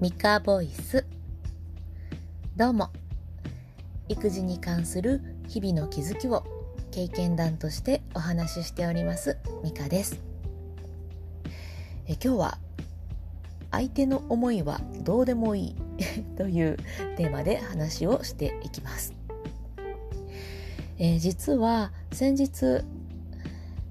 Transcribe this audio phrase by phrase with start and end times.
[0.00, 1.04] ミカボイス。
[2.56, 2.88] どうも。
[4.08, 6.42] 育児に関する日々の気づきを
[6.90, 10.18] 経験談としてお話ししておりますミカです。
[12.06, 12.58] え今日は
[13.70, 15.76] 相手の思いはどうでもいい
[16.38, 16.78] という
[17.18, 19.12] テーマで話をしていきます、
[20.98, 22.86] え、実は先日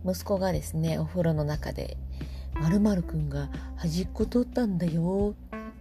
[0.04, 1.98] 息子がですねお風呂の中で
[2.56, 5.36] まるまるくんが端っこ取ったんだよ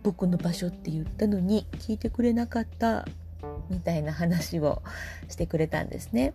[0.08, 3.06] 僕の場所って言ったのに聞いてくれなかった
[3.68, 4.82] みたいな話を
[5.28, 6.32] してくれたんですね。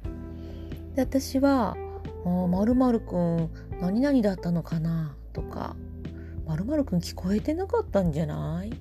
[0.93, 1.75] で私は
[2.23, 3.49] 「まるまるくん
[3.81, 5.75] 何々だったのかな?」とか
[6.45, 8.73] 「まるまるくん聞こえてなかったんじゃない?」っ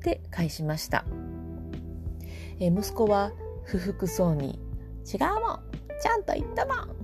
[0.00, 1.04] て返しました。
[2.60, 3.32] え息子は
[3.64, 4.58] 不服そうに
[5.04, 5.60] 「違うもん
[6.00, 6.96] ちゃんと言ったもん!」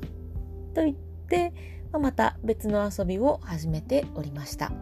[0.73, 0.97] と言っ
[1.29, 1.53] て
[1.93, 4.73] また別の遊びを始めておりました。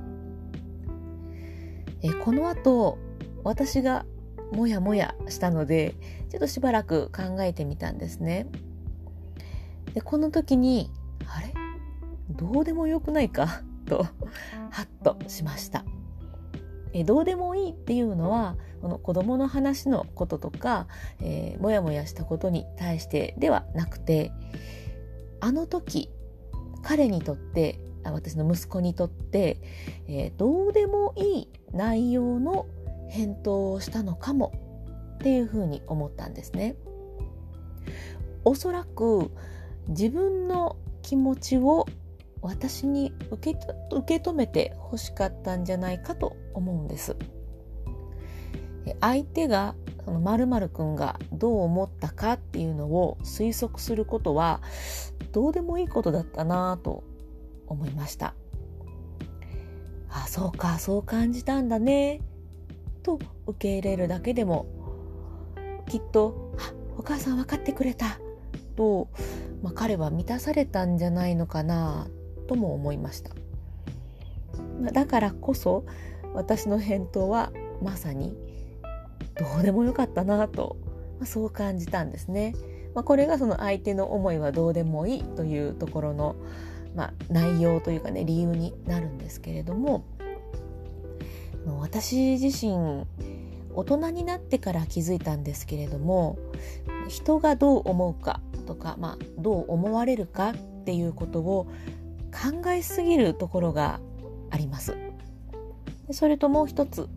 [2.03, 2.99] えこの後
[3.45, 4.05] 私が
[4.53, 5.95] もやもやしたので
[6.31, 8.47] ちょっとしばらく考えてみたんですね。
[9.95, 10.91] でこの時に
[11.27, 11.55] あれ？
[12.31, 13.63] どうでもよくないか？
[13.87, 14.05] と
[14.71, 15.85] ハッとしました。
[16.95, 20.87] えどうでもいいっていうのはこの子供の話のこととか、
[21.21, 24.31] えー、もやもやしたことに対してではなくて
[25.41, 26.11] あの時
[26.83, 27.79] 彼にとって
[28.11, 29.61] 私の息子にとって、
[30.09, 32.67] えー、どうでもいい内容の
[33.09, 34.53] 返答をしたのかも
[35.17, 36.77] っていうふうに思ったんですね。
[38.45, 39.31] おそらく
[39.89, 41.87] 自分の気持ちを
[42.41, 43.59] 私に受け
[43.93, 47.17] 受け止めて欲しかったんじゃないかと思うんです。
[49.01, 54.61] 相手がその〇〇くんがどう思ったかっていうのを推測することは
[55.31, 57.05] どうでもいいことだったなと
[57.73, 58.35] 思いました
[60.09, 62.21] あそうかそう感じたんだね
[63.03, 64.67] と受け入れるだけでも
[65.89, 68.19] きっと「あお母さん分かってくれた」
[68.77, 69.09] と、
[69.63, 72.07] まあ、彼は満たされたんじゃないのかな
[72.47, 73.31] とも思いました
[74.93, 75.85] だからこそ
[76.35, 78.37] 私の返答はまさに
[79.35, 80.77] どうでもよかったなと、
[81.19, 82.55] まあ、そう感じたんですね。
[82.95, 86.37] まあ、これがその相手の思いはどうでもいいというところの、
[86.95, 90.05] まあ、内容というかね理由になるんですけれども
[91.81, 93.07] 私自身
[93.75, 96.39] 大人になってから気づいたんですけれども
[97.09, 100.55] 人がどう思うかとか、まあ、どう思われるかっ
[100.85, 101.67] ていうことを
[102.33, 104.01] 考えすぎるところが
[104.51, 104.97] あります。
[106.11, 107.09] それともう一つ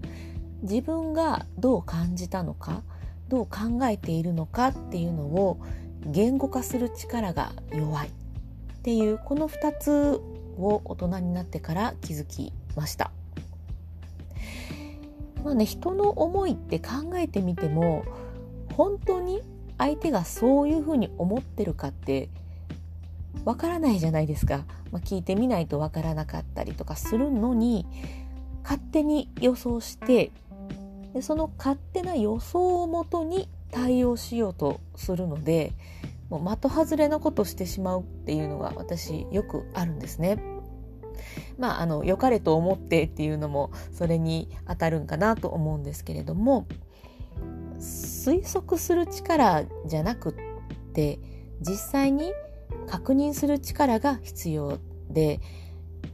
[0.62, 2.84] 自分がどう感じたのか
[3.28, 5.60] どう考えているのかっていうのを
[6.06, 8.12] 言語化する力が弱い
[8.86, 10.22] っていうこの2つ
[10.60, 13.10] を大人になってから気づきました。
[15.44, 18.06] まあね人の思いって考えてみても
[18.76, 19.42] 本当に
[19.80, 22.30] 相手がそういうふうに思ってるかって
[23.44, 27.88] わからないじゃないですか、まあ、聞いてみないとわからなかったりとかするのに
[28.62, 30.32] 勝手に予想して
[31.16, 35.74] でその勝手な予想をもとに対応しようとするので
[36.40, 40.38] もう的外れなことしてしまうっていうのが私よくあるんですね。
[41.58, 46.68] まあ、あの良かれと思ってっていうのもそれに当たるんかなと思うんですけれども
[47.80, 50.34] 推測する力じゃなくっ
[50.94, 51.20] て
[51.62, 52.34] 実際に
[52.88, 54.80] 確認する力が必要
[55.10, 55.40] で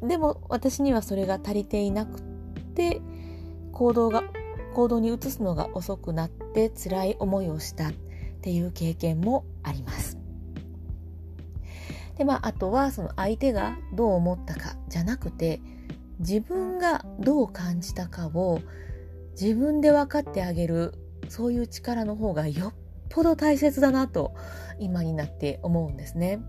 [0.02, 2.22] でも私にはそれが足りていなくっ
[2.76, 3.02] て
[3.72, 4.24] 行動が
[4.74, 7.92] 行動に移すのが遅くなって辛い思いをしたっ
[8.42, 10.11] ていう経験もあります。
[12.22, 15.60] でまああとはその相手がどう思ったかじゃなくて
[16.20, 18.62] 自分がどう感じたかを
[19.32, 20.94] 自分で分かってあげる
[21.30, 22.74] そういう力の方がよっ
[23.10, 24.36] ぽど大切だなと
[24.78, 26.44] 今になって思うんですね。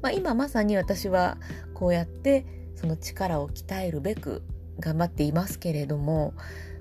[0.00, 1.36] まあ、今まさに私は
[1.74, 4.42] こうやってその力を鍛えるべく
[4.80, 6.32] 頑張っていますけれども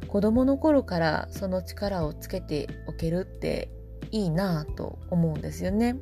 [0.07, 3.69] 子供の頃からその力をつけておけるって
[4.11, 5.97] いいなぁと思うんですよね。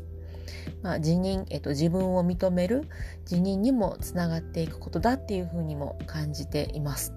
[0.81, 2.87] まあ、自認、えっと、自分を認める
[3.29, 7.13] 自認にもつながっていくことだっていうふうにも感じています。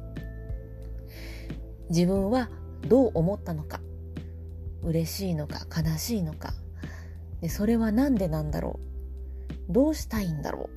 [1.91, 2.51] 自分は
[2.87, 3.81] どう思ったのか
[4.83, 6.53] 嬉しいのか悲しいのか。
[7.41, 8.79] でそれは何でなんだろ
[9.69, 9.73] う？
[9.73, 10.71] どうしたいんだろ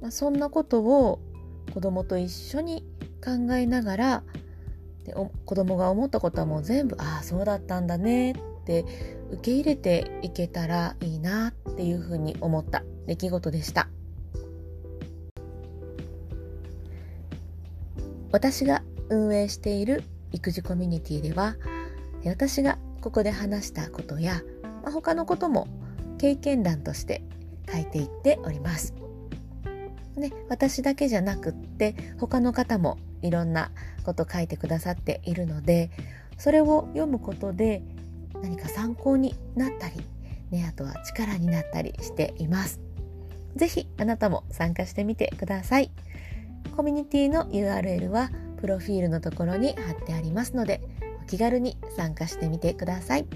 [0.00, 1.20] う、まあ、そんなことを
[1.72, 2.84] 子供と一緒に
[3.24, 4.22] 考えながら
[5.04, 8.34] で子供が思ったことはもう全部ああそうだったんだね。
[8.66, 8.84] って
[9.30, 13.88] 受け入れていけたらいいなっていうふうに思った出来事でした
[18.32, 20.02] 私が運営している
[20.32, 21.54] 育児コミュニティでは
[22.24, 24.42] 私がここで話したことや、
[24.82, 25.68] まあ、他のことも
[26.18, 27.22] 経験談として
[27.72, 28.94] 書いていっております。
[30.16, 33.70] ね、私だけじゃなくって他の方もいろんな
[34.02, 35.90] こと書いてくださっているので
[36.38, 37.82] それを読むことで
[38.42, 39.96] 何か参考になったり、
[40.50, 42.80] ね、あとは力になったりしています。
[43.56, 45.90] ぜひあなたも参加してみてください。
[46.76, 48.30] コミュニティの URL は
[48.60, 50.80] プロフィールのところに貼ってありますので
[51.22, 53.26] お気軽に参加してみてください。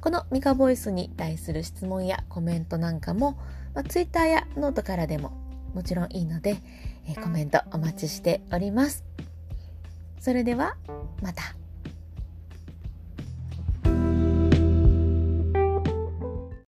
[0.00, 3.32] このミカボイスに対する質問やコメントなんかも、
[3.74, 5.32] まあ、Twitter やノートからでも
[5.74, 6.56] もちろんいいので、
[7.08, 9.04] えコメントお待ちしております。
[10.20, 10.76] それでは
[11.22, 11.65] また。